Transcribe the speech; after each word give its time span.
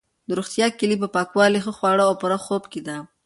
د 0.27 0.29
روغتیا 0.39 0.67
کلي 0.79 0.95
په 1.01 1.07
پاکوالي، 1.15 1.59
ښه 1.65 1.71
خواړه 1.77 2.03
او 2.07 2.13
پوره 2.21 2.39
خوب 2.45 2.63
کې 2.71 2.81
ده. 2.87 2.97